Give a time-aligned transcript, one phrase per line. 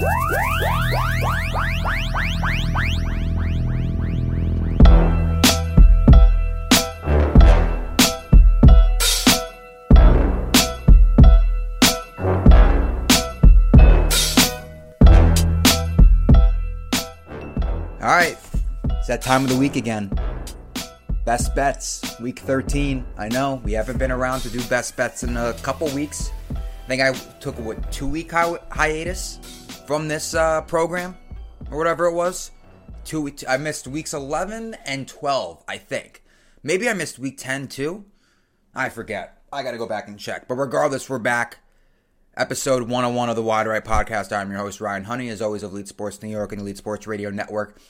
[0.00, 0.04] All
[18.00, 18.38] right,
[18.90, 20.12] it's that time of the week again.
[21.24, 23.04] Best bets, week 13.
[23.18, 26.30] I know we haven't been around to do best bets in a couple weeks.
[26.54, 29.57] I think I took a what two week hi- hiatus
[29.88, 31.16] from this uh, program
[31.70, 32.50] or whatever it was.
[33.06, 35.64] Two, I missed weeks 11 and 12.
[35.66, 36.22] I think
[36.62, 38.04] maybe I missed week 10 too.
[38.74, 39.40] I forget.
[39.50, 40.46] I got to go back and check.
[40.46, 41.60] But regardless, we're back.
[42.36, 44.30] Episode 101 of the Wide Right Podcast.
[44.30, 47.06] I'm your host, Ryan Honey, as always, of Elite Sports New York and Elite Sports
[47.06, 47.80] Radio Network.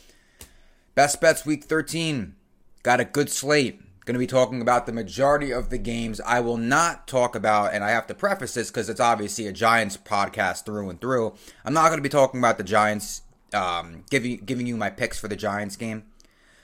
[0.95, 2.37] Best bets week 13.
[2.85, 3.83] Got a good slate.
[4.09, 6.19] Going to be talking about the majority of the games.
[6.23, 9.53] I will not talk about, and I have to preface this because it's obviously a
[9.53, 11.35] Giants podcast through and through.
[11.63, 13.21] I'm not going to be talking about the Giants,
[13.53, 16.05] um, giving giving you my picks for the Giants game,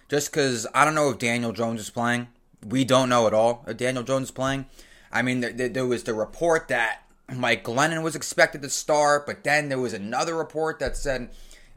[0.08, 2.28] just because I don't know if Daniel Jones is playing.
[2.66, 4.64] We don't know at all if Daniel Jones is playing.
[5.12, 9.44] I mean, there, there was the report that Mike Glennon was expected to start, but
[9.44, 11.28] then there was another report that said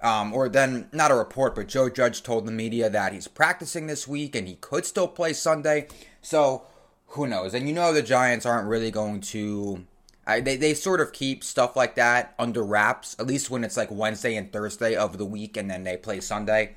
[0.02, 3.88] um, or then, not a report, but Joe Judge told the media that he's practicing
[3.88, 5.88] this week and he could still play Sunday.
[6.22, 6.64] So,
[7.08, 7.54] who knows?
[7.54, 9.86] And you know, the Giants aren't really going to.
[10.28, 13.78] I, they, they sort of keep stuff like that under wraps, at least when it's
[13.78, 16.76] like Wednesday and Thursday of the week and then they play Sunday.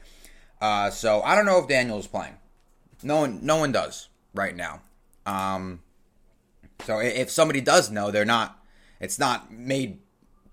[0.61, 2.37] Uh, so, I don't know if Daniel's playing.
[3.03, 4.81] No one, no one does right now.
[5.27, 5.81] Um,
[6.85, 8.57] so, if somebody does know, they're not.
[8.99, 9.99] It's not made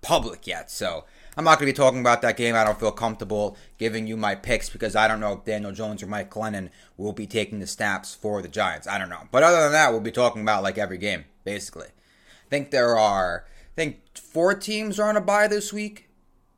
[0.02, 0.70] public yet.
[0.70, 1.04] So,
[1.38, 2.56] I'm not going to be talking about that game.
[2.56, 6.02] I don't feel comfortable giving you my picks because I don't know if Daniel Jones
[6.02, 8.88] or Mike Glennon will be taking the snaps for the Giants.
[8.88, 9.28] I don't know.
[9.30, 11.86] But other than that, we'll be talking about like every game, basically.
[11.86, 16.08] I think there are, I think four teams are on a bye this week.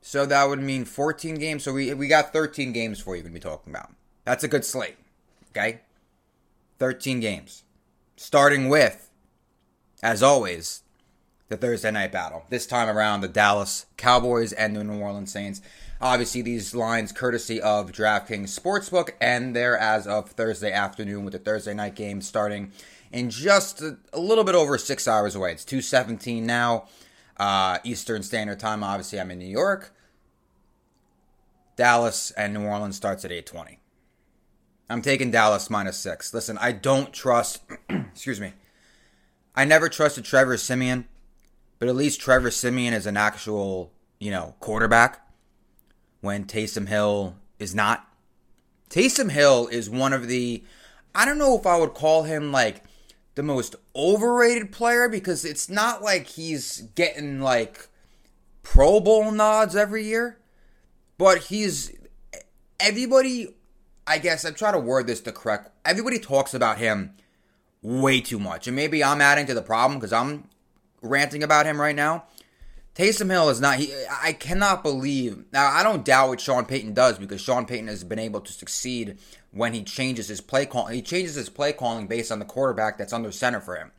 [0.01, 1.61] So that would mean 14 games.
[1.61, 3.93] So we, we got 13 games for you to be talking about.
[4.25, 4.97] That's a good slate.
[5.51, 5.81] Okay?
[6.79, 7.65] 13 games.
[8.17, 9.11] Starting with,
[10.01, 10.81] as always,
[11.51, 12.45] the Thursday night battle.
[12.49, 15.61] This time around, the Dallas Cowboys and the New Orleans Saints.
[15.99, 21.39] Obviously, these lines courtesy of DraftKings Sportsbook, and they're as of Thursday afternoon with the
[21.39, 22.71] Thursday night game starting
[23.11, 25.51] in just a, little bit over six hours away.
[25.51, 26.87] It's 2.17 now,
[27.37, 28.83] uh, Eastern Standard Time.
[28.83, 29.93] Obviously, I'm in New York.
[31.75, 33.77] Dallas and New Orleans starts at 8.20.
[34.89, 36.33] I'm taking Dallas minus six.
[36.33, 38.53] Listen, I don't trust, excuse me,
[39.55, 41.07] I never trusted Trevor Siemian
[41.81, 45.19] but at least Trevor Siemian is an actual, you know, quarterback
[46.19, 48.07] when Taysom Hill is not.
[48.91, 50.63] Taysom Hill is one of the,
[51.15, 52.83] I don't know if I would call him like
[53.33, 57.89] the most overrated player because it's not like he's getting like
[58.61, 60.37] Pro Bowl nods every year,
[61.17, 61.97] but he's,
[62.79, 63.55] everybody,
[64.05, 67.15] I guess I'm trying to word this the correct, everybody talks about him
[67.81, 68.67] way too much.
[68.67, 70.47] And maybe I'm adding to the problem because I'm
[71.01, 72.25] ranting about him right now.
[72.95, 73.77] Taysom Hill is not.
[73.77, 75.45] He, I cannot believe.
[75.53, 78.51] Now, I don't doubt what Sean Payton does because Sean Payton has been able to
[78.51, 79.17] succeed
[79.51, 80.87] when he changes his play call.
[80.87, 83.91] He changes his play calling based on the quarterback that's under center for him.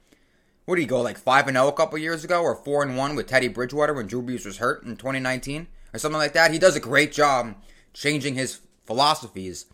[0.66, 2.96] What did he go like five and zero a couple years ago, or four and
[2.96, 6.52] one with Teddy Bridgewater when Drew Brees was hurt in 2019, or something like that?
[6.52, 7.54] He does a great job
[7.94, 9.66] changing his philosophies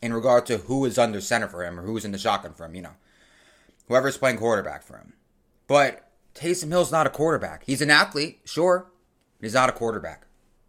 [0.00, 2.64] in regard to who is under center for him or who's in the shotgun for
[2.64, 2.74] him.
[2.74, 2.94] You know,
[3.88, 5.12] whoever's playing quarterback for him.
[5.66, 6.03] But
[6.34, 7.62] Taysom Hill's not a quarterback.
[7.64, 8.86] He's an athlete, sure,
[9.38, 10.26] but he's not a quarterback.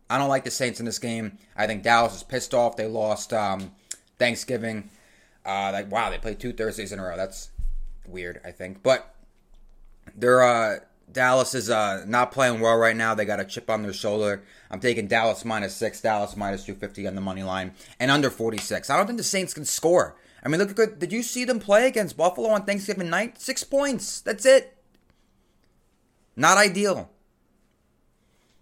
[0.10, 1.38] I don't like the Saints in this game.
[1.56, 2.78] I think Dallas is pissed off.
[2.78, 3.72] They lost um,
[4.20, 4.90] Thanksgiving.
[5.46, 7.18] Uh, like wow, they played two Thursdays in a row.
[7.18, 7.50] That's
[8.08, 8.84] weird, I think.
[8.84, 9.14] But
[10.16, 10.80] they're uh,
[11.12, 13.16] Dallas is uh, not playing well right now.
[13.16, 14.44] They got a chip on their shoulder.
[14.70, 18.30] I'm taking Dallas minus six, Dallas minus two fifty on the money line, and under
[18.30, 18.90] forty six.
[18.90, 20.16] I don't think the Saints can score.
[20.44, 21.00] I mean, look at.
[21.00, 23.42] Did you see them play against Buffalo on Thanksgiving night?
[23.42, 24.22] Six points.
[24.22, 24.75] That's it.
[26.36, 27.10] Not ideal.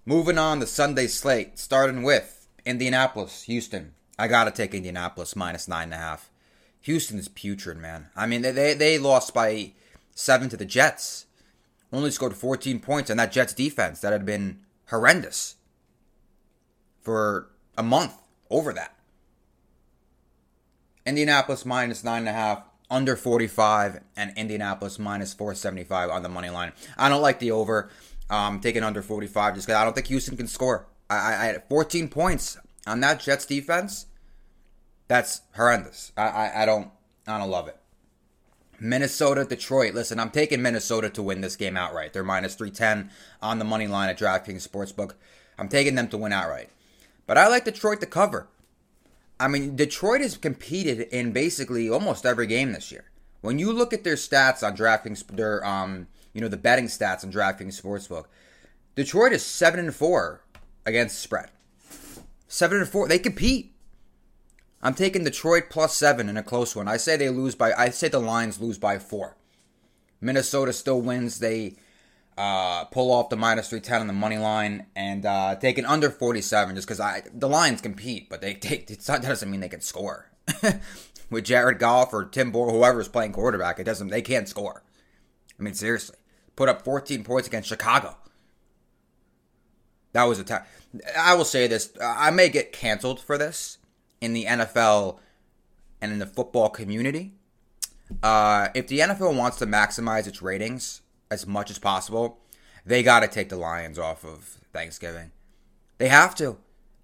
[0.05, 3.93] Moving on to Sunday slate, starting with Indianapolis, Houston.
[4.17, 6.29] I gotta take Indianapolis minus nine and a half.
[6.81, 8.07] Houston is putrid, man.
[8.15, 9.71] I mean, they they, they lost by
[10.13, 11.25] seven to the Jets,
[11.91, 14.59] only scored 14 points on that Jets defense that had been
[14.89, 15.55] horrendous
[17.01, 18.15] for a month
[18.49, 18.95] over that.
[21.05, 26.49] Indianapolis minus nine and a half, under 45, and Indianapolis minus 475 on the money
[26.49, 26.73] line.
[26.97, 27.89] I don't like the over.
[28.29, 30.87] Um, taking under 45 just because I don't think Houston can score.
[31.09, 32.57] I, I, had 14 points
[32.87, 34.07] on that Jets defense.
[35.07, 36.11] That's horrendous.
[36.17, 36.89] I, I, I don't
[37.27, 37.77] I don't love it.
[38.79, 39.93] Minnesota, Detroit.
[39.93, 42.13] Listen, I'm taking Minnesota to win this game outright.
[42.13, 45.13] They're minus 310 on the money line at DraftKings Sportsbook.
[45.57, 46.69] I'm taking them to win outright.
[47.25, 48.47] But I like Detroit to cover.
[49.39, 53.05] I mean, Detroit has competed in basically almost every game this year.
[53.41, 57.23] When you look at their stats on drafting, their um, you know, the betting stats
[57.23, 58.25] on DraftKings Sportsbook,
[58.95, 60.43] Detroit is seven and four
[60.85, 61.49] against spread.
[62.47, 63.07] Seven and four.
[63.07, 63.73] They compete.
[64.81, 66.87] I'm taking Detroit plus seven in a close one.
[66.87, 67.73] I say they lose by.
[67.73, 69.35] I say the Lions lose by four.
[70.21, 71.39] Minnesota still wins.
[71.39, 71.75] They
[72.37, 76.09] uh, pull off the minus 310 on the money line and uh, take an under
[76.09, 79.81] 47 just because I the Lions compete, but they take it doesn't mean they can
[79.81, 80.31] score.
[81.29, 84.83] With Jared Goff or Tim Boyle, whoever's playing quarterback, it doesn't they can't score.
[85.59, 86.17] I mean, seriously,
[86.55, 88.17] put up 14 points against Chicago.
[90.13, 90.63] That was a time.
[91.17, 93.79] I will say this: I may get canceled for this
[94.21, 95.19] in the NFL
[96.01, 97.33] and in the football community.
[98.21, 101.01] Uh, if the NFL wants to maximize its ratings,
[101.33, 102.39] as much as possible,
[102.85, 105.31] they got to take the Lions off of Thanksgiving.
[105.97, 106.57] They have to.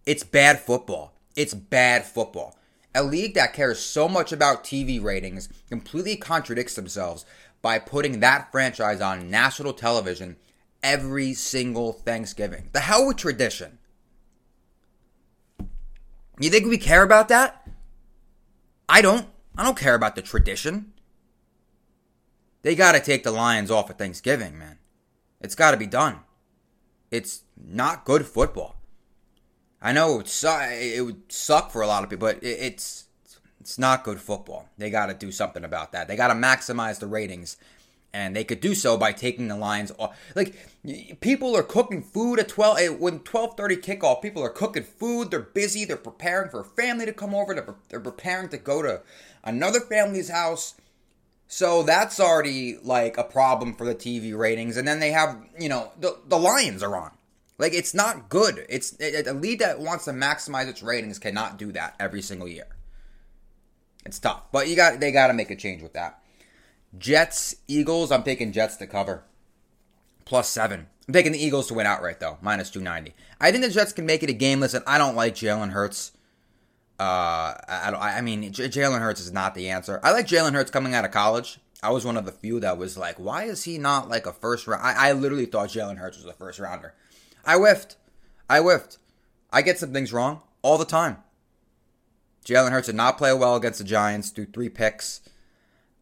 [0.06, 1.14] It's bad football.
[1.36, 2.58] It's bad football.
[2.94, 7.26] A league that cares so much about TV ratings completely contradicts themselves
[7.62, 10.38] by putting that franchise on national television
[10.82, 12.70] every single Thanksgiving.
[12.72, 13.80] The hell with tradition.
[16.40, 17.68] You think we care about that?
[18.88, 19.28] I don't.
[19.58, 20.94] I don't care about the tradition.
[22.62, 24.80] They got to take the Lions off at Thanksgiving, man.
[25.42, 26.20] It's got to be done.
[27.12, 28.76] It's not good football.
[29.82, 33.06] I know it would, suck, it would suck for a lot of people, but it's
[33.60, 34.68] it's not good football.
[34.78, 36.08] They got to do something about that.
[36.08, 37.58] They got to maximize the ratings,
[38.14, 40.18] and they could do so by taking the Lions off.
[40.36, 40.56] Like
[41.20, 44.22] people are cooking food at twelve eh, when twelve thirty kickoff.
[44.22, 45.32] People are cooking food.
[45.32, 45.86] They're busy.
[45.86, 47.54] They're preparing for a family to come over.
[47.54, 49.02] They're, they're preparing to go to
[49.44, 50.76] another family's house
[51.52, 54.78] so that's already like a problem for the TV ratings.
[54.78, 57.10] And then they have, you know, the, the Lions are on.
[57.58, 58.66] Like it's not good.
[58.70, 62.48] It's it, a lead that wants to maximize its ratings cannot do that every single
[62.48, 62.68] year.
[64.06, 66.22] It's tough, but you got they got to make a change with that.
[66.98, 68.12] Jets Eagles.
[68.12, 69.24] I'm taking Jets to cover
[70.24, 70.88] plus seven.
[71.08, 73.14] I'm taking the Eagles to win outright though, minus two ninety.
[73.42, 74.62] I think the Jets can make it a game.
[74.62, 76.12] Listen, I don't like Jalen Hurts.
[77.00, 80.02] Uh, I, I mean, J- Jalen Hurts is not the answer.
[80.04, 81.60] I like Jalen Hurts coming out of college.
[81.82, 84.34] I was one of the few that was like, why is he not like a
[84.34, 84.84] first round?
[84.84, 86.94] I, I literally thought Jalen Hurts was a first rounder.
[87.46, 87.96] I whiffed.
[88.50, 88.98] I whiffed.
[89.52, 91.18] I get some things wrong all the time.
[92.46, 95.22] Jalen Hurts did not play well against the Giants through three picks.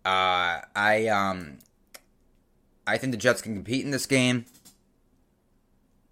[0.03, 1.59] Uh, I um,
[2.88, 4.45] I think the Jets can compete in this game.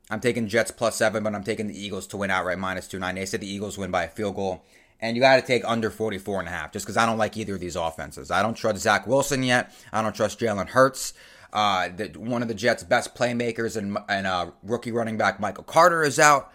[0.09, 2.99] I'm taking Jets plus seven, but I'm taking the Eagles to win outright minus two
[2.99, 3.15] nine.
[3.15, 4.63] They said the Eagles win by a field goal.
[5.01, 7.35] And you got to take under 44 and a half just because I don't like
[7.35, 8.31] either of these offenses.
[8.31, 9.73] I don't trust Zach Wilson yet.
[9.91, 11.13] I don't trust Jalen Hurts.
[11.51, 15.63] Uh, the, one of the Jets' best playmakers and, and uh, rookie running back Michael
[15.65, 16.51] Carter is out.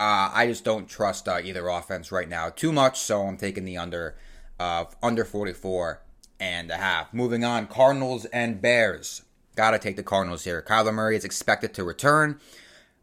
[0.00, 3.64] Uh, I just don't trust uh, either offense right now too much, so I'm taking
[3.64, 4.16] the under
[4.58, 6.02] of under 44
[6.38, 7.12] and a half.
[7.14, 9.22] Moving on, Cardinals and Bears.
[9.54, 10.62] Got to take the Cardinals here.
[10.66, 12.40] Kyler Murray is expected to return.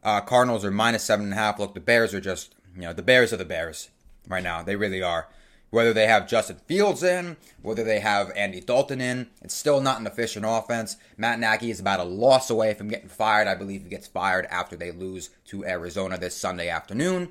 [0.03, 1.60] Uh, Cardinals are minus seven and a half.
[1.60, 3.89] Look, the Bears are just, you know, the Bears are the Bears
[4.27, 4.62] right now.
[4.62, 5.27] They really are.
[5.69, 10.00] Whether they have Justin Fields in, whether they have Andy Dalton in, it's still not
[10.00, 10.98] an efficient offense.
[11.17, 13.48] Matt Nagy is about a loss away from getting fired.
[13.48, 17.29] I believe he gets fired after they lose to Arizona this Sunday afternoon.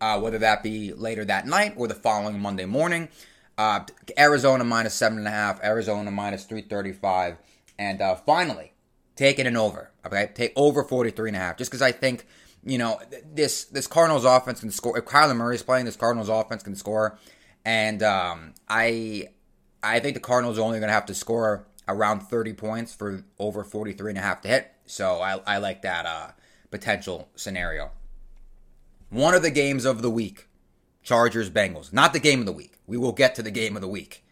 [0.00, 3.08] Uh, whether that be later that night or the following Monday morning.
[3.56, 3.80] Uh,
[4.18, 7.36] Arizona minus seven and a half, Arizona minus 335.
[7.78, 8.73] And uh, finally,
[9.16, 9.90] taking an over.
[10.06, 11.56] Okay, take over 43 and a half.
[11.56, 12.26] Just because I think,
[12.64, 13.00] you know,
[13.32, 14.98] this this Cardinals offense can score.
[14.98, 17.18] If Kyler Murray is playing, this Cardinals offense can score.
[17.64, 19.28] And um, I
[19.82, 23.24] I think the Cardinals are only going to have to score around 30 points for
[23.38, 24.72] over 43 and a half to hit.
[24.86, 26.28] So I, I like that uh,
[26.70, 27.90] potential scenario.
[29.10, 30.48] One of the games of the week,
[31.02, 31.92] Chargers Bengals.
[31.92, 32.78] Not the game of the week.
[32.86, 34.24] We will get to the game of the week.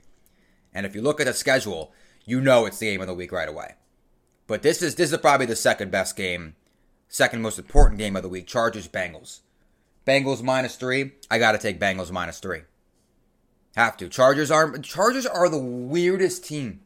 [0.75, 1.93] And if you look at the schedule,
[2.25, 3.75] you know it's the game of the week right away.
[4.53, 6.57] But this is this is probably the second best game,
[7.09, 8.47] second most important game of the week.
[8.47, 9.41] Chargers Bengals.
[10.07, 11.13] Bengals minus three.
[11.31, 12.61] I got to take Bengals minus three.
[13.77, 14.11] Have to.
[14.11, 16.81] Chargers are Chargers are the weirdest team.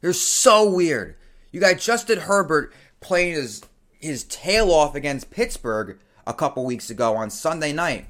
[0.00, 1.14] They're so weird.
[1.52, 3.62] You got Justin Herbert playing his
[4.00, 8.06] his tail off against Pittsburgh a couple weeks ago on Sunday night.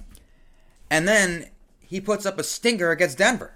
[0.91, 3.55] And then he puts up a stinger against Denver.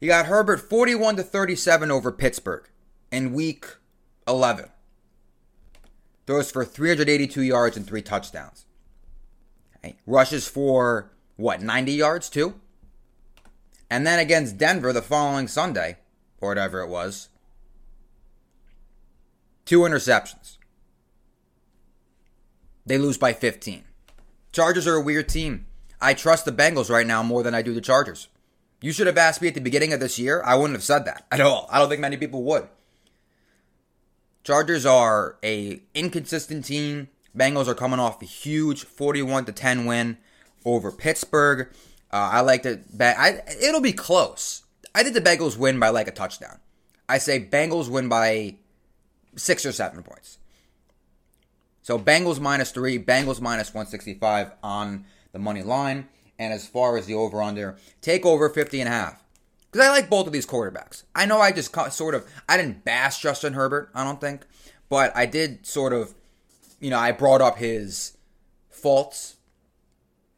[0.00, 2.68] You got Herbert 41 to 37 over Pittsburgh
[3.10, 3.66] in week
[4.26, 4.68] 11.
[6.26, 8.66] Throws for 382 yards and three touchdowns.
[9.76, 9.96] Okay.
[10.06, 12.54] Rushes for what, 90 yards too?
[13.90, 15.96] And then against Denver the following Sunday,
[16.40, 17.28] or whatever it was,
[19.64, 20.58] two interceptions.
[22.84, 23.84] They lose by 15.
[24.52, 25.66] Chargers are a weird team.
[26.00, 28.28] I trust the Bengals right now more than I do the Chargers.
[28.80, 30.42] You should have asked me at the beginning of this year.
[30.44, 31.68] I wouldn't have said that at all.
[31.70, 32.68] I don't think many people would.
[34.48, 37.08] Chargers are a inconsistent team.
[37.36, 40.16] Bengals are coming off a huge 41 to 10 win
[40.64, 41.68] over Pittsburgh.
[42.10, 43.18] Uh, I like to bet.
[43.18, 44.62] I, it'll be close.
[44.94, 46.60] I think the Bengals win by like a touchdown.
[47.10, 48.54] I say Bengals win by
[49.36, 50.38] six or seven points.
[51.82, 56.08] So Bengals minus three, Bengals minus 165 on the money line.
[56.38, 59.22] And as far as the over under, take over 50 and a half.
[59.70, 61.04] Because I like both of these quarterbacks.
[61.14, 64.46] I know I just sort of, I didn't bash Justin Herbert, I don't think.
[64.88, 66.14] But I did sort of,
[66.80, 68.16] you know, I brought up his
[68.70, 69.36] faults,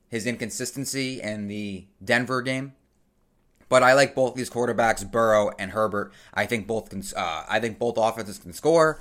[0.09, 2.73] his inconsistency in the Denver game.
[3.69, 6.13] But I like both these quarterbacks, Burrow and Herbert.
[6.35, 7.05] I think both can.
[7.17, 9.01] Uh, I think both offenses can score.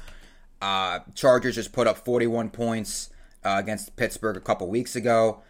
[0.61, 3.09] Uh, Chargers just put up 41 points
[3.43, 5.41] uh, against Pittsburgh a couple weeks ago.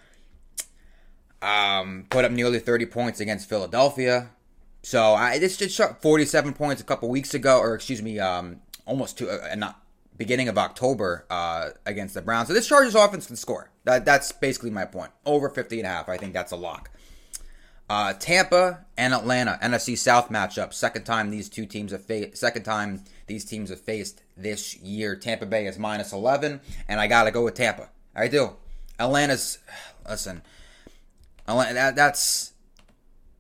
[1.42, 4.30] Um, put up nearly 30 points against Philadelphia.
[4.90, 8.60] So I this just shot 47 points a couple weeks ago, or excuse me, um,
[8.88, 9.80] almost to uh, not
[10.18, 12.48] beginning of October uh, against the Browns.
[12.48, 13.70] So this Chargers offense can score.
[13.84, 15.12] That, that's basically my point.
[15.28, 16.10] Over 50 and a half.
[16.10, 16.90] I think that's a lock.
[17.88, 20.74] Uh, Tampa and Atlanta NFC South matchup.
[20.74, 22.38] Second time these two teams have faced.
[22.38, 25.16] Second time these teams have faced this year.
[25.16, 27.90] Tampa Bay is minus 11, and I gotta go with Tampa.
[28.16, 28.56] I do.
[28.98, 29.60] Atlanta's
[30.10, 30.42] listen.
[31.48, 32.54] Atlanta, that, that's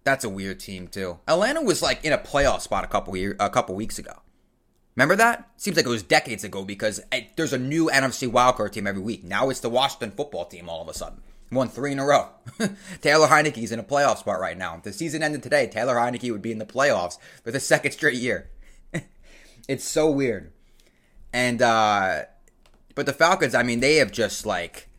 [0.09, 1.19] that's a weird team too.
[1.27, 4.13] Atlanta was like in a playoff spot a couple year, a couple weeks ago.
[4.95, 5.49] Remember that?
[5.55, 9.01] Seems like it was decades ago because eh, there's a new NFC wildcard team every
[9.01, 9.23] week.
[9.23, 11.21] Now it's the Washington football team all of a sudden.
[11.51, 12.29] Won three in a row.
[13.01, 14.75] Taylor Heinicke's in a playoff spot right now.
[14.75, 17.91] If the season ended today, Taylor Heinicke would be in the playoffs for the second
[17.91, 18.49] straight year.
[19.67, 20.51] it's so weird.
[21.31, 22.23] And uh
[22.95, 24.89] but the Falcons, I mean, they have just like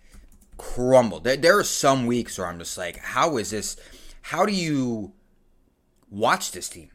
[0.57, 1.25] crumbled.
[1.25, 3.77] There, there are some weeks where I'm just like, how is this?
[4.23, 5.13] How do you
[6.11, 6.91] watch this team?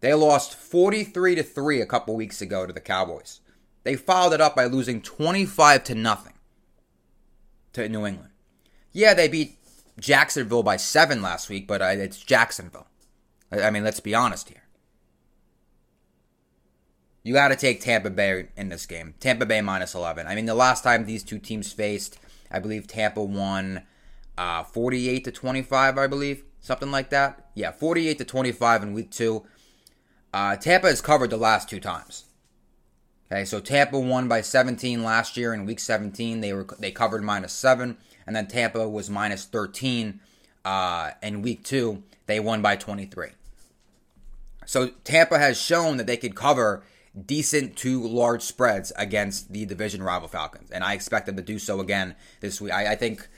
[0.00, 3.40] They lost 43 to 3 a couple weeks ago to the Cowboys.
[3.84, 6.34] They followed it up by losing 25 to nothing
[7.72, 8.30] to New England.
[8.92, 9.58] Yeah, they beat
[9.98, 12.88] Jacksonville by 7 last week, but uh, it's Jacksonville.
[13.50, 14.62] I mean, let's be honest here.
[17.22, 19.14] You got to take Tampa Bay in this game.
[19.20, 20.26] Tampa Bay minus 11.
[20.26, 22.18] I mean, the last time these two teams faced,
[22.50, 23.82] I believe Tampa won
[24.38, 26.44] uh, 48 to 25, I believe.
[26.60, 27.50] Something like that.
[27.54, 29.44] Yeah, 48 to 25 in week two.
[30.32, 32.24] Uh, Tampa has covered the last two times.
[33.30, 36.40] Okay, so Tampa won by 17 last year in week 17.
[36.40, 37.96] They were they covered minus seven,
[38.26, 40.20] and then Tampa was minus 13
[40.64, 42.02] uh, in week two.
[42.26, 43.28] They won by 23.
[44.66, 46.84] So Tampa has shown that they could cover
[47.26, 51.58] decent to large spreads against the division rival Falcons, and I expect them to do
[51.58, 52.72] so again this week.
[52.72, 53.28] I, I think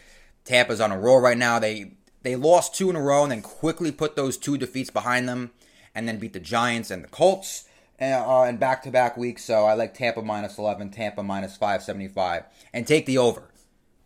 [0.45, 1.59] Tampa's on a roll right now.
[1.59, 5.29] They they lost two in a row and then quickly put those two defeats behind
[5.29, 5.51] them,
[5.95, 7.65] and then beat the Giants and the Colts
[8.01, 9.45] uh, back to back weeks.
[9.45, 13.51] So I like Tampa minus eleven, Tampa minus five seventy five, and take the over.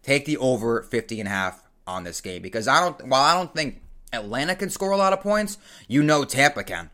[0.03, 3.09] Take the over 50 and a half on this game because I don't.
[3.09, 6.91] While I don't think Atlanta can score a lot of points, you know Tampa can.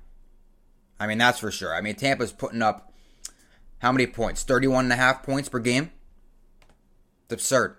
[0.98, 1.74] I mean, that's for sure.
[1.74, 2.92] I mean, Tampa's putting up
[3.78, 4.42] how many points?
[4.42, 5.90] 31 and a half points per game?
[7.24, 7.76] It's absurd.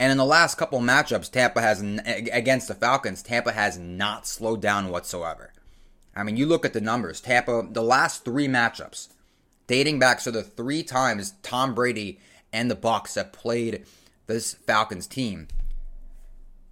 [0.00, 4.62] And in the last couple matchups, Tampa has, against the Falcons, Tampa has not slowed
[4.62, 5.52] down whatsoever.
[6.14, 7.20] I mean, you look at the numbers.
[7.20, 9.08] Tampa, the last three matchups,
[9.66, 12.20] dating back to the three times Tom Brady
[12.52, 13.84] and the Bucs have played
[14.26, 15.48] this Falcons team.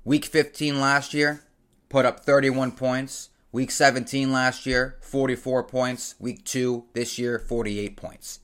[0.05, 1.43] Week 15 last year,
[1.89, 3.31] put up 31 points.
[3.51, 6.15] Week 17 last year, 44 points.
[6.21, 8.41] Week 2 this year, 48 points.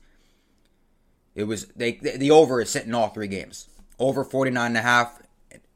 [1.35, 3.67] It was they the over is sitting all three games.
[4.03, 5.21] Over 49 and a half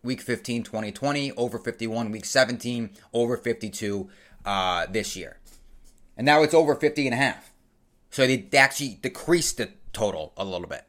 [0.04, 4.10] week 15 2020, over 51 week 17, over 52
[4.46, 5.40] uh, this year.
[6.18, 7.54] And now it's over 50 and a half.
[8.10, 10.84] So they actually decreased the total a little bit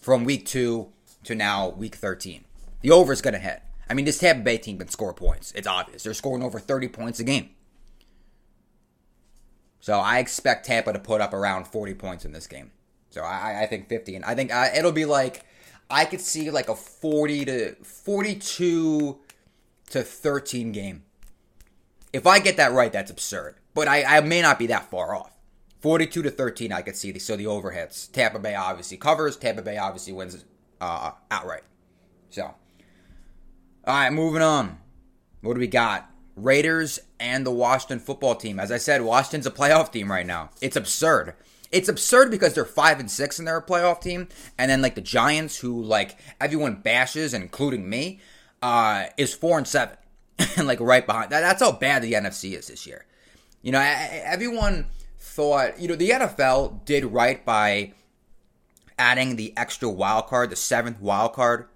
[0.00, 0.88] from week 2
[1.22, 2.44] to now week 13.
[2.80, 3.62] The over is going to hit.
[3.88, 5.52] I mean, this Tampa Bay team can score points.
[5.52, 6.02] It's obvious.
[6.02, 7.50] They're scoring over 30 points a game.
[9.78, 12.72] So I expect Tampa to put up around 40 points in this game.
[13.10, 15.44] So I, I think 50, and I think uh, it'll be like
[15.90, 19.18] I could see like a 40 to 42
[19.90, 21.02] to 13 game.
[22.12, 23.56] If I get that right, that's absurd.
[23.74, 25.32] But I, I may not be that far off.
[25.80, 27.18] 42 to 13, I could see.
[27.18, 28.10] So the overhits.
[28.10, 29.36] Tampa Bay obviously covers.
[29.36, 30.44] Tampa Bay obviously wins
[30.80, 31.64] uh, outright.
[32.30, 32.54] So, all
[33.86, 34.78] right, moving on.
[35.42, 36.10] What do we got?
[36.36, 38.58] Raiders and the Washington football team.
[38.58, 40.50] As I said, Washington's a playoff team right now.
[40.60, 41.34] It's absurd.
[41.74, 44.94] It's absurd because they're five and six and they're a playoff team, and then like
[44.94, 48.20] the Giants, who like everyone bashes, including me,
[48.62, 49.96] uh, is four and seven,
[50.56, 51.30] and like right behind.
[51.30, 53.04] That, that's how bad the NFC is this year.
[53.60, 54.86] You know, everyone
[55.18, 57.92] thought you know the NFL did right by
[58.96, 61.66] adding the extra wild card, the seventh wild card,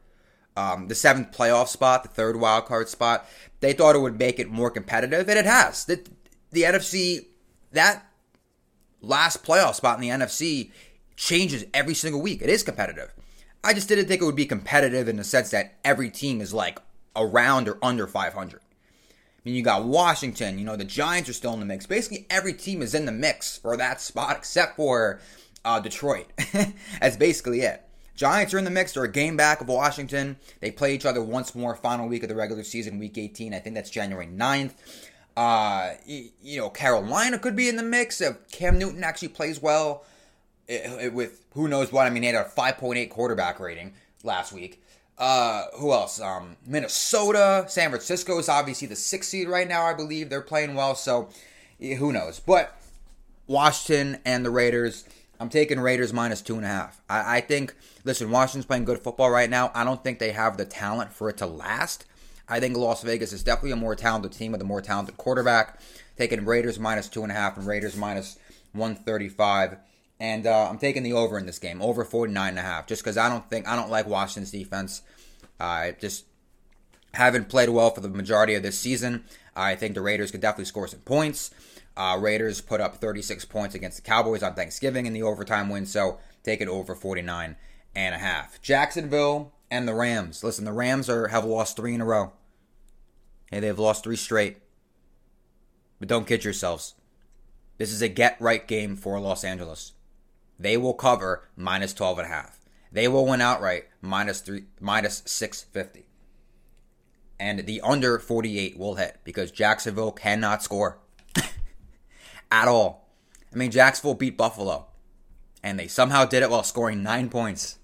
[0.56, 3.28] um, the seventh playoff spot, the third wild card spot.
[3.58, 5.86] They thought it would make it more competitive, and it has.
[5.86, 6.06] The,
[6.52, 7.26] the NFC
[7.72, 8.07] that
[9.00, 10.70] last playoff spot in the NFC
[11.16, 12.42] changes every single week.
[12.42, 13.12] It is competitive.
[13.62, 16.54] I just didn't think it would be competitive in the sense that every team is
[16.54, 16.78] like
[17.16, 18.60] around or under 500.
[18.60, 21.86] I mean, you got Washington, you know, the Giants are still in the mix.
[21.86, 25.20] Basically, every team is in the mix for that spot except for
[25.64, 26.26] uh, Detroit.
[27.00, 27.82] That's basically it.
[28.14, 28.94] Giants are in the mix.
[28.94, 30.38] They're a game back of Washington.
[30.60, 33.54] They play each other once more, final week of the regular season, week 18.
[33.54, 34.72] I think that's January 9th.
[35.38, 40.04] Uh, you, know, Carolina could be in the mix if Cam Newton actually plays well
[40.66, 42.08] it, it, with who knows what.
[42.08, 44.82] I mean, he had a 5.8 quarterback rating last week.
[45.16, 46.20] Uh, who else?
[46.20, 49.84] Um, Minnesota, San Francisco is obviously the sixth seed right now.
[49.84, 51.28] I believe they're playing well, so
[51.78, 52.40] who knows?
[52.40, 52.76] But
[53.46, 55.04] Washington and the Raiders.
[55.38, 57.00] I'm taking Raiders minus two and a half.
[57.08, 57.76] I, I think.
[58.02, 59.70] Listen, Washington's playing good football right now.
[59.72, 62.06] I don't think they have the talent for it to last.
[62.48, 65.80] I think Las Vegas is definitely a more talented team with a more talented quarterback.
[66.16, 68.38] Taking Raiders minus two and a half and Raiders minus
[68.72, 69.76] 135.
[70.20, 73.02] And uh, I'm taking the over in this game, over 49 and a half, just
[73.02, 75.02] because I don't think, I don't like Washington's defense.
[75.60, 76.24] I uh, just
[77.14, 79.24] haven't played well for the majority of this season.
[79.54, 81.50] I think the Raiders could definitely score some points.
[81.96, 85.84] Uh, Raiders put up 36 points against the Cowboys on Thanksgiving in the overtime win,
[85.84, 87.56] so take it over 49
[87.94, 88.62] and a half.
[88.62, 90.42] Jacksonville and the Rams.
[90.42, 92.32] Listen, the Rams are have lost three in a row.
[93.50, 94.58] Hey, they've lost three straight.
[95.98, 96.94] But don't kid yourselves.
[97.78, 99.92] This is a get right game for Los Angeles.
[100.58, 102.58] They will cover minus 12 and a half.
[102.90, 106.06] They will win outright minus three minus 650.
[107.40, 110.98] And the under 48 will hit because Jacksonville cannot score
[112.50, 113.08] at all.
[113.52, 114.86] I mean, Jacksonville beat Buffalo,
[115.62, 117.78] and they somehow did it while scoring nine points.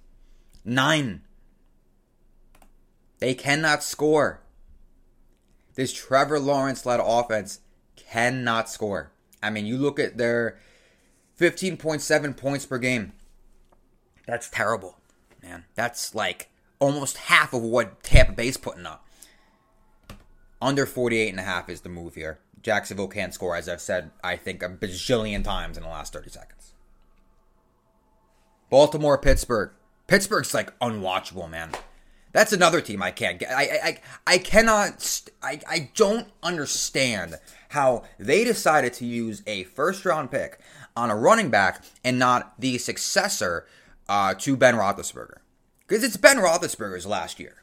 [0.65, 1.23] Nine.
[3.19, 4.41] They cannot score.
[5.75, 7.61] This Trevor Lawrence led offense
[7.97, 9.11] cannot score.
[9.43, 10.59] I mean, you look at their
[11.39, 13.13] 15.7 points per game.
[14.27, 14.99] That's terrible,
[15.43, 15.65] man.
[15.75, 16.49] That's like
[16.79, 19.07] almost half of what Tampa Bay's putting up.
[20.63, 22.39] Under 48 and a half is the move here.
[22.63, 26.31] Jacksonville can't score, as I've said, I think a bajillion times in the last 30
[26.31, 26.73] seconds.
[28.71, 29.73] Baltimore, Pittsburgh.
[30.07, 31.73] Pittsburgh's like unwatchable, man.
[32.35, 33.53] That's another team I can't get.
[33.53, 35.23] I I I cannot.
[35.41, 37.37] I I don't understand
[37.69, 40.59] how they decided to use a first round pick
[40.97, 43.67] on a running back and not the successor
[44.09, 45.39] uh, to Ben Roethlisberger.
[45.87, 47.63] Because it's Ben Roethlisberger's last year.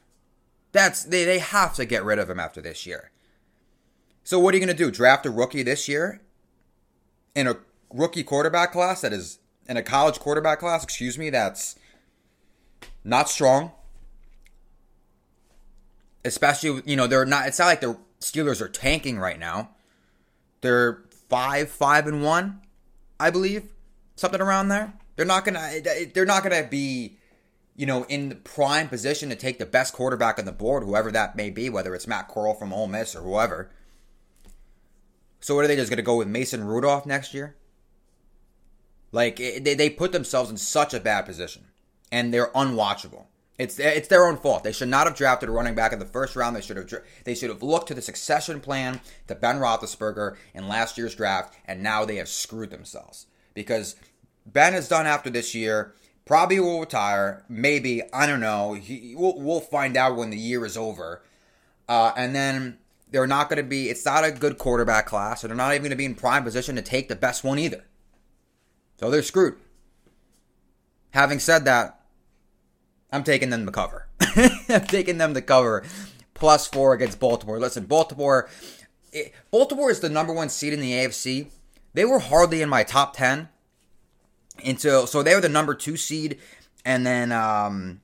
[0.72, 3.12] That's they they have to get rid of him after this year.
[4.24, 4.90] So what are you going to do?
[4.90, 6.22] Draft a rookie this year
[7.36, 7.58] in a
[7.94, 11.76] rookie quarterback class that is in a college quarterback class, excuse me, that's
[13.04, 13.74] not strong
[16.24, 17.48] especially you know they're not.
[17.48, 19.72] It's not like the Steelers are tanking right now.
[20.62, 22.62] They're five, five and one,
[23.20, 23.72] I believe,
[24.16, 24.94] something around there.
[25.16, 25.82] They're not gonna.
[26.14, 27.18] They're not gonna be,
[27.76, 31.12] you know, in the prime position to take the best quarterback on the board, whoever
[31.12, 33.72] that may be, whether it's Matt Corral from Ole Miss or whoever.
[35.40, 37.56] So what are they just gonna go with Mason Rudolph next year?
[39.12, 41.66] Like they they put themselves in such a bad position,
[42.12, 43.26] and they're unwatchable.
[43.58, 44.64] It's it's their own fault.
[44.64, 46.56] They should not have drafted a running back in the first round.
[46.56, 46.92] They should have
[47.26, 51.54] they should have looked to the succession plan to Ben Roethlisberger in last year's draft,
[51.66, 53.96] and now they have screwed themselves because
[54.46, 55.94] Ben is done after this year.
[56.26, 57.44] Probably will retire.
[57.50, 58.74] Maybe I don't know.
[58.74, 61.22] He, we'll, we'll find out when the year is over.
[61.90, 62.78] Uh, and then
[63.10, 63.90] they're not going to be.
[63.90, 66.44] It's not a good quarterback class, and they're not even going to be in prime
[66.44, 67.84] position to take the best one either.
[69.00, 69.56] So they're screwed.
[71.12, 72.01] Having said that,
[73.12, 74.08] I'm taking them to cover.
[74.70, 75.84] I'm taking them to cover
[76.34, 77.60] plus four against Baltimore.
[77.60, 78.50] Listen, Baltimore,
[79.12, 81.48] it, Baltimore is the number one seed in the AFC.
[81.94, 83.50] they were hardly in my top 10
[84.66, 86.38] until so they were the number two seed
[86.86, 88.02] and then um,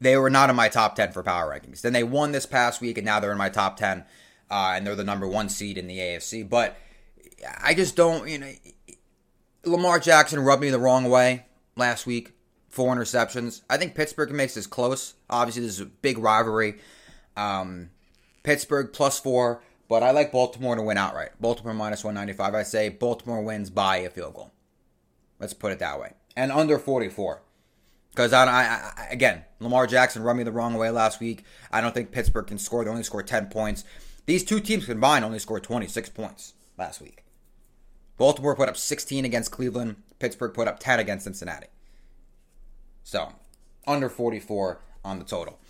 [0.00, 2.80] they were not in my top 10 for power rankings then they won this past
[2.80, 4.04] week and now they're in my top 10
[4.50, 6.76] uh, and they're the number one seed in the afc but
[7.60, 8.52] i just don't you know
[9.64, 11.44] lamar jackson rubbed me the wrong way
[11.76, 12.35] last week
[12.76, 16.78] four interceptions i think pittsburgh makes this close obviously this is a big rivalry
[17.36, 17.90] um,
[18.44, 21.30] pittsburgh plus four but I like Baltimore to win outright.
[21.40, 22.54] Baltimore minus 195.
[22.54, 24.52] I say Baltimore wins by a field goal.
[25.38, 26.14] Let's put it that way.
[26.36, 27.42] And under 44.
[28.10, 31.44] Because I, I, I, again, Lamar Jackson run me the wrong way last week.
[31.70, 32.84] I don't think Pittsburgh can score.
[32.84, 33.84] They only scored 10 points.
[34.24, 37.24] These two teams combined only scored 26 points last week.
[38.16, 39.96] Baltimore put up 16 against Cleveland.
[40.18, 41.66] Pittsburgh put up 10 against Cincinnati.
[43.06, 43.32] So,
[43.86, 45.60] under 44 on the total.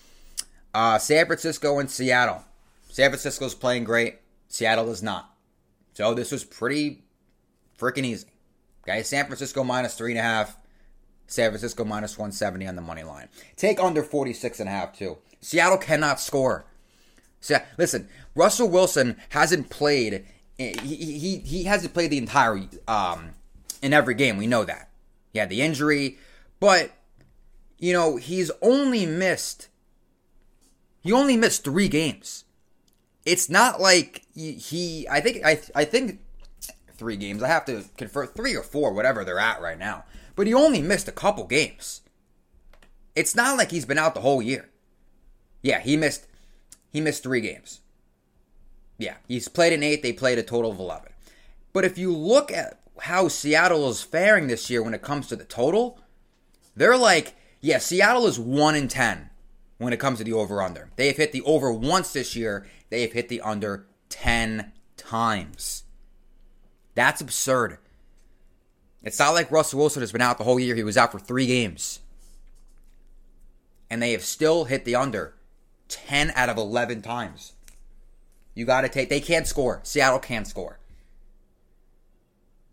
[0.72, 2.42] Uh, San Francisco and Seattle.
[2.88, 4.20] San Francisco's playing great.
[4.48, 5.34] Seattle is not.
[5.92, 7.04] So this was pretty
[7.78, 8.28] freaking easy.
[8.82, 10.56] Okay, San Francisco minus three and a half.
[11.26, 13.28] San Francisco minus 170 on the money line.
[13.54, 15.18] Take under 46 and a half too.
[15.42, 16.64] Seattle cannot score.
[17.42, 20.24] So, listen, Russell Wilson hasn't played.
[20.56, 23.32] He, he, he hasn't played the entire um
[23.82, 24.38] in every game.
[24.38, 24.88] We know that
[25.34, 26.16] he had the injury,
[26.60, 26.92] but
[27.78, 29.68] you know he's only missed.
[31.00, 32.46] He only missed three games
[33.26, 36.20] it's not like he, I think I I think
[36.94, 37.42] three games.
[37.42, 40.04] I have to confirm three or four, whatever they're at right now.
[40.36, 42.02] But he only missed a couple games.
[43.14, 44.70] It's not like he's been out the whole year.
[45.60, 46.28] Yeah, he missed
[46.92, 47.80] he missed three games.
[48.96, 50.02] Yeah, he's played in eight.
[50.02, 51.12] They played a total of eleven.
[51.72, 55.36] But if you look at how Seattle is faring this year when it comes to
[55.36, 55.98] the total,
[56.76, 57.34] they're like,
[57.66, 59.28] yeah, Seattle is one in ten
[59.78, 60.88] when it comes to the over under.
[60.94, 65.82] They have hit the over once this year, they have hit the under 10 times.
[66.94, 67.78] That's absurd.
[69.02, 70.76] It's not like Russell Wilson has been out the whole year.
[70.76, 71.98] He was out for three games.
[73.90, 75.34] And they have still hit the under
[75.88, 77.52] 10 out of 11 times.
[78.54, 79.80] You got to take, they can't score.
[79.82, 80.78] Seattle can't score.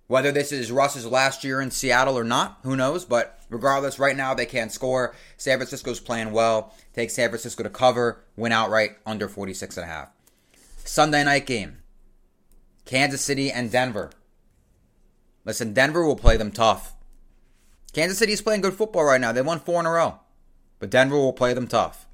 [0.07, 3.05] Whether this is Russ's last year in Seattle or not, who knows?
[3.05, 5.15] But regardless, right now they can't score.
[5.37, 6.73] San Francisco's playing well.
[6.93, 10.09] Take San Francisco to cover, win outright under 46 and a half.
[10.83, 11.77] Sunday night game.
[12.85, 14.11] Kansas City and Denver.
[15.45, 16.95] Listen, Denver will play them tough.
[17.93, 19.31] Kansas City's playing good football right now.
[19.31, 20.19] They won four in a row.
[20.79, 22.07] But Denver will play them tough.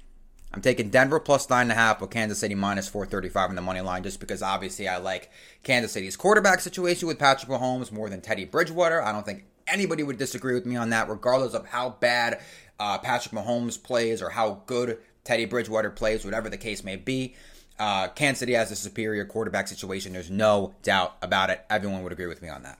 [0.52, 3.62] I'm taking Denver plus nine and a half with Kansas City minus 435 in the
[3.62, 5.30] money line just because obviously I like
[5.62, 9.00] Kansas City's quarterback situation with Patrick Mahomes more than Teddy Bridgewater.
[9.00, 12.40] I don't think anybody would disagree with me on that, regardless of how bad
[12.80, 17.36] uh, Patrick Mahomes plays or how good Teddy Bridgewater plays, whatever the case may be.
[17.78, 20.12] Uh, Kansas City has a superior quarterback situation.
[20.12, 21.64] There's no doubt about it.
[21.70, 22.78] Everyone would agree with me on that.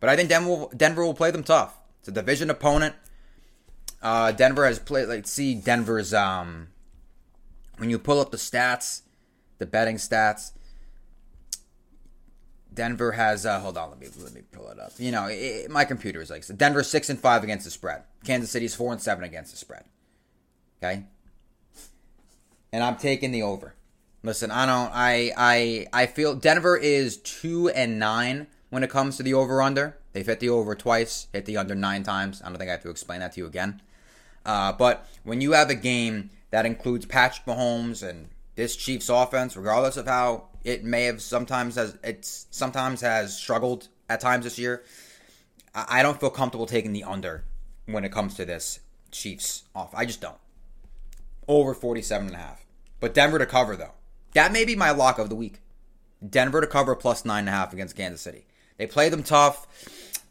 [0.00, 1.76] But I think Denver will, Denver will play them tough.
[2.00, 2.94] It's a division opponent.
[4.02, 5.08] Uh, Denver has played.
[5.08, 6.68] Like, see Denver's um,
[7.76, 9.02] when you pull up the stats,
[9.58, 10.52] the betting stats,
[12.72, 13.46] Denver has.
[13.46, 14.92] Uh, hold on, let me let me pull it up.
[14.98, 18.02] You know, it, my computer is like so Denver six and five against the spread.
[18.24, 19.84] Kansas City's four and seven against the spread.
[20.82, 21.04] Okay,
[22.72, 23.74] and I'm taking the over.
[24.22, 24.90] Listen, I don't.
[24.92, 29.62] I I I feel Denver is two and nine when it comes to the over
[29.62, 29.98] under.
[30.12, 32.40] They've hit the over twice, hit the under nine times.
[32.42, 33.82] I don't think I have to explain that to you again.
[34.46, 39.56] Uh, but when you have a game that includes Patrick Mahomes and this Chiefs offense,
[39.56, 44.56] regardless of how it may have sometimes has it's sometimes has struggled at times this
[44.56, 44.84] year.
[45.74, 47.42] I don't feel comfortable taking the under
[47.86, 48.78] when it comes to this
[49.10, 49.92] Chiefs off.
[49.96, 50.38] I just don't.
[51.48, 52.64] Over 47 and a half.
[53.00, 53.94] But Denver to cover though.
[54.34, 55.58] That may be my lock of the week.
[56.24, 58.46] Denver to cover plus nine and a half against Kansas City.
[58.76, 59.66] They play them tough.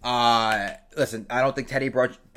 [0.02, 1.90] Uh, listen, I don't think Teddy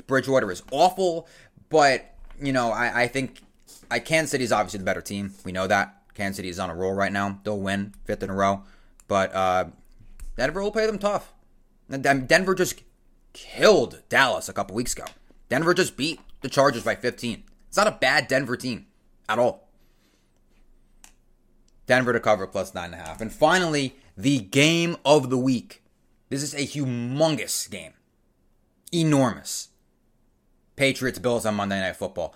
[0.07, 1.29] Bridgewater is awful,
[1.69, 3.41] but you know, I, I think
[3.89, 5.33] I Kansas is obviously the better team.
[5.45, 5.93] We know that.
[6.13, 7.39] Kansas City is on a roll right now.
[7.43, 8.63] They'll win fifth in a row,
[9.07, 9.65] but uh,
[10.35, 11.33] Denver will play them tough.
[11.89, 12.81] Denver just
[13.33, 15.05] killed Dallas a couple weeks ago.
[15.47, 17.43] Denver just beat the Chargers by 15.
[17.67, 18.87] It's not a bad Denver team
[19.29, 19.67] at all.
[21.85, 23.21] Denver to cover plus nine and a half.
[23.21, 25.83] And finally, the game of the week.
[26.29, 27.93] This is a humongous game.
[28.91, 29.69] Enormous.
[30.75, 32.35] Patriots Bills on Monday Night Football.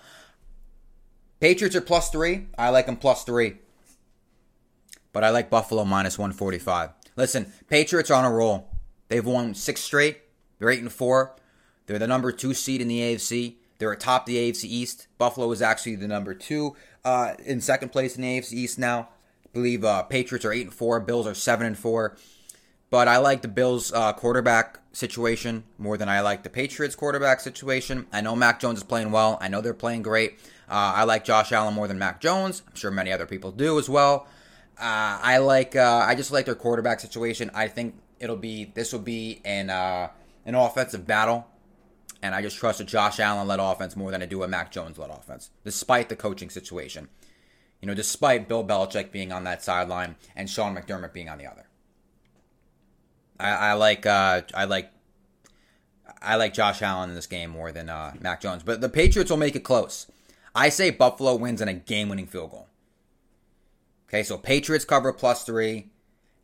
[1.42, 2.46] Patriots are plus three.
[2.56, 3.56] I like them plus three.
[5.12, 6.90] But I like Buffalo minus 145.
[7.16, 8.68] Listen, Patriots are on a roll.
[9.08, 10.20] They've won six straight.
[10.60, 11.34] They're eight and four.
[11.86, 13.56] They're the number two seed in the AFC.
[13.78, 15.08] They're atop the AFC East.
[15.18, 19.08] Buffalo is actually the number two uh, in second place in the AFC East now.
[19.44, 21.00] I believe uh, Patriots are eight and four.
[21.00, 22.16] Bills are seven and four.
[22.88, 27.40] but I like the Bills uh, quarterback situation more than I like the Patriots quarterback
[27.40, 28.06] situation.
[28.12, 29.38] I know Mac Jones is playing well.
[29.40, 30.38] I know they're playing great.
[30.72, 32.62] Uh, I like Josh Allen more than Mac Jones.
[32.66, 34.26] I'm sure many other people do as well.
[34.78, 35.76] Uh, I like.
[35.76, 37.50] Uh, I just like their quarterback situation.
[37.52, 38.72] I think it'll be.
[38.74, 40.08] This will be an uh,
[40.46, 41.46] an offensive battle,
[42.22, 44.72] and I just trust a Josh Allen led offense more than I do a Mac
[44.72, 47.08] Jones led offense, despite the coaching situation.
[47.82, 51.46] You know, despite Bill Belichick being on that sideline and Sean McDermott being on the
[51.46, 51.66] other.
[53.38, 54.06] I, I like.
[54.06, 54.90] Uh, I like.
[56.22, 59.30] I like Josh Allen in this game more than uh, Mac Jones, but the Patriots
[59.30, 60.06] will make it close.
[60.54, 62.68] I say Buffalo wins in a game-winning field goal.
[64.08, 65.90] Okay, so Patriots cover plus three,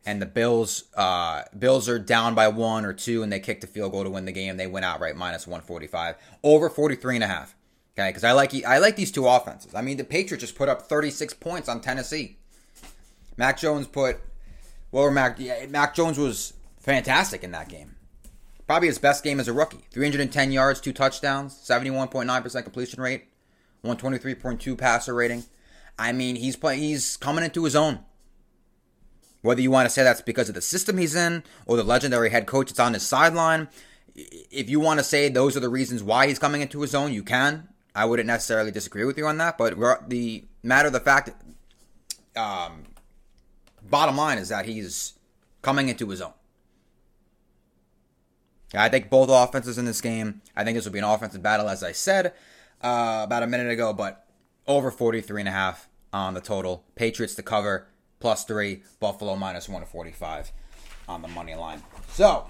[0.05, 3.67] and the Bills uh, Bills are down by one or two, and they kick the
[3.67, 4.57] field goal to win the game.
[4.57, 7.55] They win outright minus 145 over 43 and a half.
[7.97, 9.75] Okay, because I like I like these two offenses.
[9.75, 12.37] I mean, the Patriots just put up 36 points on Tennessee.
[13.37, 14.17] Mac Jones put
[14.91, 17.95] well, Mac yeah, Mac Jones was fantastic in that game.
[18.65, 19.85] Probably his best game as a rookie.
[19.91, 23.25] 310 yards, two touchdowns, 71.9% completion rate,
[23.83, 25.43] 123.2 passer rating.
[25.97, 27.99] I mean, he's play, he's coming into his own.
[29.41, 32.29] Whether you want to say that's because of the system he's in or the legendary
[32.29, 33.69] head coach that's on his sideline,
[34.15, 37.13] if you want to say those are the reasons why he's coming into his own,
[37.13, 37.69] you can.
[37.95, 39.77] I wouldn't necessarily disagree with you on that, but
[40.09, 41.31] the matter of the fact,
[42.35, 42.83] um,
[43.81, 45.13] bottom line is that he's
[45.61, 46.33] coming into his own.
[48.73, 50.41] I think both offenses in this game.
[50.55, 52.33] I think this will be an offensive battle, as I said
[52.81, 54.25] uh, about a minute ago, but
[54.67, 56.83] over 43 and a half on the total.
[56.95, 57.87] Patriots to cover
[58.19, 58.83] plus three.
[58.99, 60.51] Buffalo minus 145
[61.07, 61.81] on the money line.
[62.09, 62.49] So,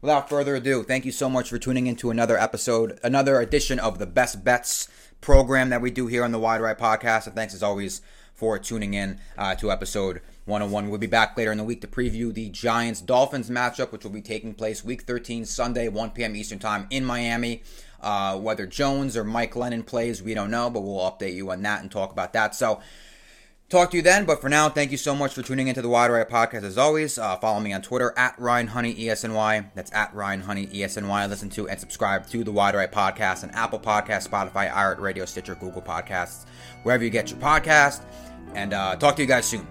[0.00, 3.98] without further ado, thank you so much for tuning into another episode, another edition of
[3.98, 4.88] the Best Bets
[5.20, 7.26] program that we do here on the Wide Right Podcast.
[7.26, 8.02] And thanks as always
[8.34, 10.88] for tuning in uh, to episode 101.
[10.88, 14.10] We'll be back later in the week to preview the Giants Dolphins matchup, which will
[14.10, 16.34] be taking place week 13, Sunday, 1 p.m.
[16.34, 17.62] Eastern Time in Miami.
[18.02, 21.62] Uh, whether Jones or Mike Glennon plays, we don't know, but we'll update you on
[21.62, 22.54] that and talk about that.
[22.54, 22.80] So,
[23.68, 24.24] talk to you then.
[24.24, 26.62] But for now, thank you so much for tuning into the Wide Right Podcast.
[26.62, 29.70] As always, uh, follow me on Twitter at Ryan Honey ESNY.
[29.74, 31.28] That's at Ryan Honey ESNY.
[31.28, 35.54] Listen to and subscribe to the Wide Right Podcast on Apple Podcast, Spotify, iHeartRadio, Stitcher,
[35.54, 36.44] Google Podcasts,
[36.82, 38.02] wherever you get your podcast.
[38.54, 39.66] And uh, talk to you guys soon.